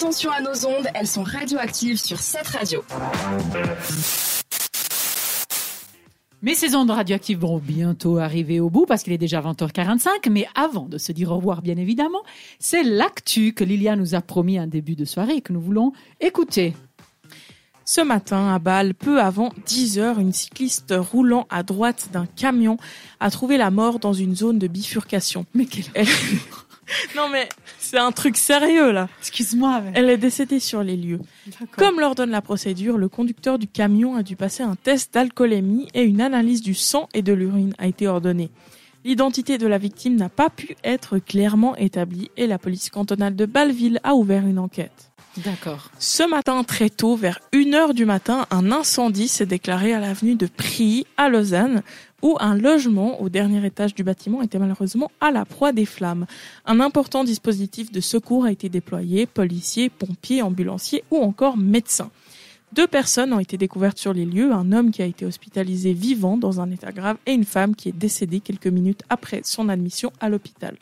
attention 0.00 0.30
à 0.30 0.40
nos 0.40 0.66
ondes, 0.66 0.86
elles 0.94 1.06
sont 1.06 1.22
radioactives 1.22 1.98
sur 1.98 2.18
cette 2.20 2.46
radio. 2.46 2.82
Mes 6.40 6.54
saisons 6.54 6.86
de 6.86 6.92
radioactives 6.92 7.40
vont 7.40 7.58
bientôt 7.58 8.16
arriver 8.16 8.60
au 8.60 8.70
bout 8.70 8.86
parce 8.86 9.02
qu'il 9.02 9.12
est 9.12 9.18
déjà 9.18 9.42
20h45. 9.42 10.30
Mais 10.30 10.48
avant 10.54 10.86
de 10.86 10.96
se 10.96 11.12
dire 11.12 11.30
au 11.32 11.36
revoir, 11.36 11.60
bien 11.60 11.76
évidemment, 11.76 12.22
c'est 12.58 12.82
l'actu 12.82 13.52
que 13.52 13.62
Lilia 13.62 13.94
nous 13.94 14.14
a 14.14 14.22
promis 14.22 14.56
un 14.56 14.66
début 14.66 14.96
de 14.96 15.04
soirée 15.04 15.34
et 15.34 15.40
que 15.42 15.52
nous 15.52 15.60
voulons 15.60 15.92
écouter. 16.18 16.74
Ce 17.84 18.00
matin, 18.00 18.54
à 18.54 18.58
Bâle, 18.58 18.94
peu 18.94 19.20
avant 19.20 19.52
10 19.66 19.98
heures, 19.98 20.18
une 20.18 20.32
cycliste 20.32 20.94
roulant 20.96 21.46
à 21.50 21.62
droite 21.62 22.08
d'un 22.10 22.24
camion 22.24 22.78
a 23.20 23.30
trouvé 23.30 23.58
la 23.58 23.70
mort 23.70 23.98
dans 23.98 24.14
une 24.14 24.34
zone 24.34 24.58
de 24.58 24.66
bifurcation. 24.66 25.44
Mais 25.52 25.66
quelle... 25.66 25.84
Elle... 25.92 26.06
non 27.16 27.28
mais 27.28 27.50
c'est 27.90 27.98
un 27.98 28.12
truc 28.12 28.36
sérieux 28.36 28.92
là. 28.92 29.08
Excuse-moi. 29.18 29.80
Mais... 29.80 29.92
Elle 29.96 30.10
est 30.10 30.16
décédée 30.16 30.60
sur 30.60 30.84
les 30.84 30.96
lieux. 30.96 31.18
Comme 31.76 31.98
l'ordonne 31.98 32.30
la 32.30 32.40
procédure, 32.40 32.96
le 32.96 33.08
conducteur 33.08 33.58
du 33.58 33.66
camion 33.66 34.14
a 34.14 34.22
dû 34.22 34.36
passer 34.36 34.62
un 34.62 34.76
test 34.76 35.12
d'alcoolémie 35.14 35.88
et 35.92 36.02
une 36.02 36.20
analyse 36.20 36.62
du 36.62 36.74
sang 36.74 37.08
et 37.14 37.22
de 37.22 37.32
l'urine 37.32 37.74
a 37.78 37.88
été 37.88 38.06
ordonnée. 38.06 38.50
L'identité 39.04 39.58
de 39.58 39.66
la 39.66 39.78
victime 39.78 40.14
n'a 40.14 40.28
pas 40.28 40.50
pu 40.50 40.76
être 40.84 41.18
clairement 41.18 41.74
établie 41.76 42.30
et 42.36 42.46
la 42.46 42.58
police 42.58 42.90
cantonale 42.90 43.34
de 43.34 43.46
Bâle-Ville 43.46 43.98
a 44.04 44.14
ouvert 44.14 44.46
une 44.46 44.60
enquête. 44.60 45.09
D'accord. 45.36 45.90
Ce 46.00 46.24
matin, 46.24 46.64
très 46.64 46.90
tôt, 46.90 47.14
vers 47.14 47.38
1h 47.52 47.94
du 47.94 48.04
matin, 48.04 48.46
un 48.50 48.72
incendie 48.72 49.28
s'est 49.28 49.46
déclaré 49.46 49.92
à 49.92 50.00
l'avenue 50.00 50.34
de 50.34 50.46
Prilly, 50.46 51.06
à 51.16 51.28
Lausanne, 51.28 51.82
où 52.20 52.36
un 52.40 52.56
logement 52.56 53.22
au 53.22 53.28
dernier 53.28 53.64
étage 53.64 53.94
du 53.94 54.02
bâtiment 54.02 54.42
était 54.42 54.58
malheureusement 54.58 55.10
à 55.20 55.30
la 55.30 55.44
proie 55.44 55.72
des 55.72 55.86
flammes. 55.86 56.26
Un 56.66 56.80
important 56.80 57.22
dispositif 57.22 57.92
de 57.92 58.00
secours 58.00 58.44
a 58.44 58.52
été 58.52 58.68
déployé, 58.68 59.26
policiers, 59.26 59.88
pompiers, 59.88 60.42
ambulanciers 60.42 61.04
ou 61.12 61.18
encore 61.18 61.56
médecins. 61.56 62.10
Deux 62.72 62.88
personnes 62.88 63.32
ont 63.32 63.40
été 63.40 63.56
découvertes 63.56 63.98
sur 63.98 64.12
les 64.12 64.24
lieux, 64.24 64.52
un 64.52 64.72
homme 64.72 64.90
qui 64.90 65.02
a 65.02 65.06
été 65.06 65.26
hospitalisé 65.26 65.92
vivant 65.92 66.36
dans 66.36 66.60
un 66.60 66.70
état 66.72 66.92
grave 66.92 67.18
et 67.26 67.32
une 67.32 67.44
femme 67.44 67.76
qui 67.76 67.88
est 67.88 67.96
décédée 67.96 68.40
quelques 68.40 68.66
minutes 68.66 69.02
après 69.08 69.42
son 69.44 69.68
admission 69.68 70.12
à 70.20 70.28
l'hôpital 70.28 70.76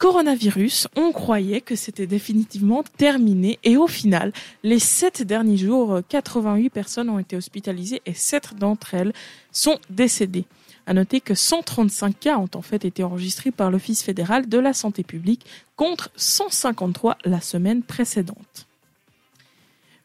coronavirus, 0.00 0.88
on 0.96 1.12
croyait 1.12 1.60
que 1.60 1.76
c'était 1.76 2.06
définitivement 2.06 2.82
terminé 2.96 3.58
et 3.64 3.76
au 3.76 3.86
final, 3.86 4.32
les 4.62 4.78
sept 4.78 5.22
derniers 5.22 5.58
jours, 5.58 6.00
88 6.08 6.70
personnes 6.70 7.10
ont 7.10 7.18
été 7.18 7.36
hospitalisées 7.36 8.00
et 8.06 8.14
sept 8.14 8.54
d'entre 8.58 8.94
elles 8.94 9.12
sont 9.52 9.78
décédées. 9.90 10.46
À 10.86 10.94
noter 10.94 11.20
que 11.20 11.34
135 11.34 12.18
cas 12.18 12.38
ont 12.38 12.48
en 12.54 12.62
fait 12.62 12.86
été 12.86 13.04
enregistrés 13.04 13.50
par 13.50 13.70
l'Office 13.70 14.02
fédéral 14.02 14.48
de 14.48 14.58
la 14.58 14.72
santé 14.72 15.04
publique 15.04 15.44
contre 15.76 16.10
153 16.16 17.18
la 17.26 17.42
semaine 17.42 17.82
précédente. 17.82 18.66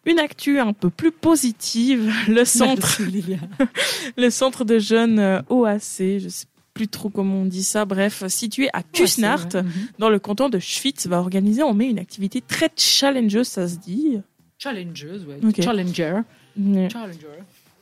Une 0.06 0.20
actu 0.20 0.60
un 0.60 0.74
peu 0.74 0.90
plus 0.90 1.12
positive, 1.14 2.14
le 2.28 2.44
centre, 2.44 3.02
le 4.18 4.30
centre 4.30 4.66
de 4.66 4.78
jeunes 4.78 5.42
OAC, 5.50 5.80
je 6.20 6.28
sais 6.30 6.48
plus 6.76 6.88
trop 6.90 7.10
comment 7.10 7.42
on 7.42 7.46
dit 7.46 7.64
ça, 7.64 7.86
bref, 7.86 8.28
situé 8.28 8.70
à 8.74 8.84
Kusnacht, 8.84 9.56
ouais, 9.56 9.64
dans 9.98 10.10
le 10.10 10.20
canton 10.20 10.50
de 10.50 10.60
Schwyz, 10.60 11.08
va 11.08 11.20
organiser 11.20 11.64
en 11.64 11.74
mai 11.74 11.86
une 11.86 12.00
activité 12.00 12.42
très 12.42 12.70
challengeuse, 12.76 13.48
ça 13.48 13.68
se 13.68 13.78
dit. 13.78 14.20
Challengeuse, 14.60 15.26
ouais. 15.26 15.40
Challenger. 15.64 16.20
Challenger. 16.56 17.40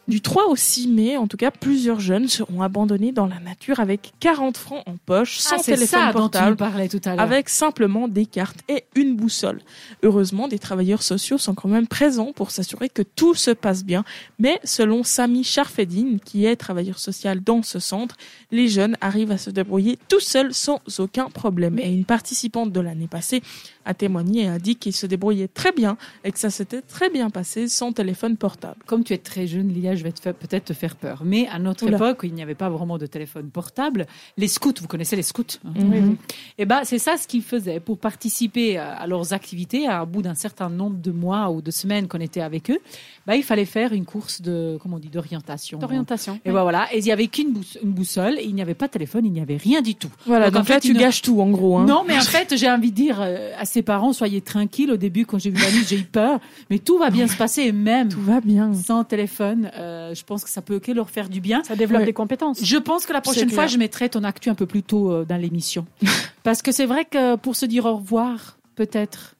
Du 0.09 0.19
3 0.19 0.47
au 0.49 0.57
6 0.57 0.89
mai, 0.89 1.15
en 1.15 1.27
tout 1.27 1.37
cas, 1.37 1.49
plusieurs 1.49 2.01
jeunes 2.01 2.27
seront 2.27 2.61
abandonnés 2.61 3.13
dans 3.13 3.25
la 3.25 3.39
nature 3.39 3.79
avec 3.79 4.11
40 4.19 4.57
francs 4.57 4.83
en 4.85 4.95
poche, 5.05 5.37
sans 5.37 5.55
Ah, 5.55 5.63
téléphone 5.63 5.87
ça 5.87 6.05
dont 6.07 6.11
tu 6.11 6.13
portable, 6.13 6.49
nous 6.49 6.55
parlais 6.57 6.89
tout 6.89 6.99
à 7.05 7.11
avec 7.11 7.47
simplement 7.47 8.09
des 8.09 8.25
cartes 8.25 8.59
et 8.67 8.83
une 8.95 9.15
boussole. 9.15 9.61
Heureusement, 10.03 10.49
des 10.49 10.59
travailleurs 10.59 11.03
sociaux 11.03 11.37
sont 11.37 11.55
quand 11.55 11.69
même 11.69 11.87
présents 11.87 12.33
pour 12.33 12.51
s'assurer 12.51 12.89
que 12.89 13.01
tout 13.01 13.33
se 13.33 13.51
passe 13.51 13.85
bien. 13.85 14.03
Mais 14.39 14.59
selon 14.65 15.03
Sami 15.03 15.45
Charfedine, 15.45 16.19
qui 16.19 16.45
est 16.45 16.57
travailleur 16.57 16.99
social 16.99 17.41
dans 17.41 17.63
ce 17.63 17.79
centre, 17.79 18.17
les 18.51 18.67
jeunes 18.67 18.97
arrivent 18.99 19.31
à 19.31 19.37
se 19.37 19.51
débrouiller 19.51 19.97
tout 20.09 20.19
seuls 20.19 20.53
sans 20.53 20.81
aucun 20.99 21.29
problème. 21.29 21.79
Et 21.79 21.89
une 21.89 22.03
participante 22.05 22.73
de 22.73 22.79
l'année 22.81 23.07
passée 23.07 23.41
a 23.85 23.93
témoigné 23.93 24.43
et 24.43 24.49
a 24.49 24.59
dit 24.59 24.75
qu'il 24.75 24.93
se 24.93 25.05
débrouillait 25.05 25.47
très 25.47 25.71
bien 25.71 25.97
et 26.25 26.31
que 26.33 26.39
ça 26.39 26.49
s'était 26.49 26.81
très 26.81 27.09
bien 27.09 27.29
passé 27.29 27.69
sans 27.69 27.93
téléphone 27.93 28.35
portable. 28.35 28.77
Comme 28.85 29.05
tu 29.05 29.13
es 29.13 29.17
très 29.17 29.47
jeune, 29.47 29.69
Lia, 29.69 29.92
je 29.95 30.03
vais 30.03 30.11
peut-être 30.11 30.65
te 30.65 30.73
faire 30.73 30.95
peur. 30.95 31.21
Mais 31.25 31.47
à 31.47 31.59
notre 31.59 31.85
Oula. 31.85 31.97
époque, 31.97 32.21
il 32.23 32.33
n'y 32.33 32.41
avait 32.41 32.55
pas 32.55 32.69
vraiment 32.69 32.97
de 32.97 33.05
téléphone 33.05 33.49
portable, 33.49 34.05
les 34.37 34.47
scouts, 34.47 34.73
vous 34.81 34.87
connaissez 34.87 35.15
les 35.15 35.23
scouts 35.23 35.43
hein 35.65 35.71
Mhm. 35.75 36.15
Eh 36.57 36.65
ben, 36.65 36.81
c'est 36.83 36.99
ça 36.99 37.17
ce 37.17 37.27
qu'ils 37.27 37.41
faisaient 37.43 37.79
pour 37.79 37.97
participer 37.97 38.77
à 38.77 39.05
leurs 39.07 39.33
activités. 39.33 39.87
À 39.87 40.05
bout 40.05 40.21
d'un 40.21 40.33
certain 40.35 40.69
nombre 40.69 40.97
de 41.01 41.11
mois 41.11 41.49
ou 41.51 41.61
de 41.61 41.71
semaines 41.71 42.07
qu'on 42.07 42.19
était 42.19 42.41
avec 42.41 42.69
eux, 42.69 42.79
bah, 43.27 43.35
il 43.35 43.43
fallait 43.43 43.65
faire 43.65 43.93
une 43.93 44.05
course 44.05 44.41
de, 44.41 44.77
comment 44.81 44.97
on 44.97 44.99
dit, 44.99 45.09
d'orientation. 45.09 45.77
D'orientation. 45.79 46.39
Et 46.45 46.51
ben 46.51 46.61
voilà. 46.63 46.87
Et 46.93 46.99
il 46.99 47.03
n'y 47.03 47.11
avait 47.11 47.27
qu'une 47.27 47.51
bouss- 47.53 47.77
une 47.83 47.91
boussole, 47.91 48.37
et 48.39 48.43
il 48.43 48.53
n'y 48.55 48.61
avait 48.61 48.73
pas 48.73 48.87
de 48.87 48.91
téléphone, 48.91 49.25
il 49.25 49.31
n'y 49.31 49.41
avait 49.41 49.57
rien 49.57 49.81
du 49.81 49.95
tout. 49.95 50.09
Voilà, 50.25 50.45
Donc, 50.45 50.53
donc, 50.55 50.61
en 50.61 50.65
fait, 50.65 50.73
là, 50.75 50.79
tu 50.81 50.91
une- 50.91 50.97
gâches 50.97 51.21
tout, 51.21 51.39
en 51.41 51.49
gros. 51.49 51.77
Hein. 51.77 51.85
Non, 51.85 52.03
mais 52.07 52.17
en 52.17 52.21
fait, 52.21 52.55
j'ai 52.57 52.69
envie 52.69 52.91
de 52.91 52.95
dire 52.95 53.17
euh, 53.21 53.51
à 53.59 53.65
ses 53.65 53.81
parents, 53.81 54.13
soyez 54.13 54.41
tranquilles. 54.41 54.91
Au 54.91 54.97
début, 54.97 55.25
quand 55.25 55.37
j'ai 55.39 55.49
vu 55.49 55.61
la 55.61 55.71
nuit, 55.71 55.83
j'ai 55.87 55.97
eu 55.99 56.03
peur. 56.03 56.39
Mais 56.69 56.79
tout 56.79 56.97
va 56.97 57.09
bien 57.09 57.27
se 57.27 57.35
passer. 57.37 57.63
Et 57.63 57.71
même 57.71 58.09
Tout 58.09 58.21
va 58.21 58.41
bien. 58.41 58.73
sans 58.73 59.03
téléphone, 59.03 59.71
euh, 59.75 59.82
je 60.13 60.23
pense 60.23 60.43
que 60.43 60.49
ça 60.49 60.61
peut 60.61 60.79
que 60.79 60.91
leur 60.91 61.09
faire 61.09 61.29
du 61.29 61.41
bien. 61.41 61.63
Ça 61.63 61.75
développe 61.75 62.01
Ouais. 62.01 62.05
des 62.05 62.13
compétences. 62.13 62.63
Je 62.63 62.77
pense 62.77 63.05
que 63.05 63.13
la 63.13 63.21
prochaine 63.21 63.49
fois, 63.49 63.67
je 63.67 63.77
mettrai 63.77 64.09
ton 64.09 64.23
actu 64.23 64.49
un 64.49 64.55
peu 64.55 64.65
plus 64.65 64.83
tôt 64.83 65.11
euh, 65.11 65.25
dans 65.25 65.37
l'émission. 65.37 65.85
Parce 66.43 66.61
que 66.61 66.71
c'est 66.71 66.85
vrai 66.85 67.05
que 67.05 67.35
pour 67.35 67.55
se 67.55 67.65
dire 67.65 67.85
au 67.85 67.95
revoir, 67.97 68.57
peut-être, 68.75 69.35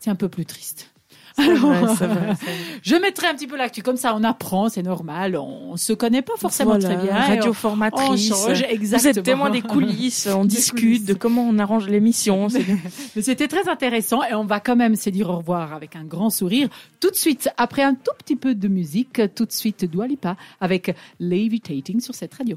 c'est 0.00 0.10
un 0.10 0.14
peu 0.14 0.28
plus 0.28 0.46
triste. 0.46 0.90
Alors, 1.38 1.72
vrai, 1.72 1.94
c'est 1.96 2.06
vrai, 2.06 2.34
c'est 2.38 2.44
vrai. 2.46 2.56
Je 2.82 2.96
mettrai 2.96 3.26
un 3.28 3.34
petit 3.34 3.46
peu 3.46 3.56
l'actu 3.56 3.82
comme 3.82 3.96
ça, 3.96 4.14
on 4.16 4.24
apprend, 4.24 4.68
c'est 4.68 4.82
normal, 4.82 5.36
on 5.36 5.76
se 5.76 5.92
connaît 5.92 6.22
pas 6.22 6.34
forcément 6.36 6.78
Voilà, 6.78 6.94
très 6.96 7.04
bien. 7.06 7.14
Radio 7.14 7.52
formatrice. 7.52 8.30
on 8.32 8.34
change, 8.48 8.58
Vous 8.58 8.64
exactement. 8.70 9.10
êtes 9.10 9.22
témoin 9.22 9.50
des 9.50 9.62
coulisses, 9.62 10.26
on 10.26 10.42
Des 10.44 10.56
discute 10.56 10.80
coulisses. 10.80 11.04
de 11.04 11.14
comment 11.14 11.42
on 11.48 11.58
arrange 11.58 11.88
l'émission. 11.88 12.48
Mais 13.16 13.22
c'était 13.22 13.48
très 13.48 13.68
intéressant 13.68 14.22
et 14.24 14.34
on 14.34 14.44
va 14.44 14.60
quand 14.60 14.76
même 14.76 14.96
se 14.96 15.10
dire 15.10 15.30
au 15.30 15.36
revoir 15.38 15.72
avec 15.72 15.96
un 15.96 16.04
grand 16.04 16.30
sourire. 16.30 16.68
Tout 17.00 17.10
de 17.10 17.16
suite, 17.16 17.48
après 17.56 17.82
un 17.82 17.94
tout 17.94 18.12
petit 18.18 18.36
peu 18.36 18.54
de 18.54 18.68
musique, 18.68 19.20
tout 19.34 19.44
de 19.46 19.52
suite 19.52 19.84
Dua 19.84 20.06
Lipa 20.06 20.36
avec 20.60 20.94
Levitating 21.20 22.00
sur 22.00 22.14
cette 22.14 22.34
radio. 22.34 22.56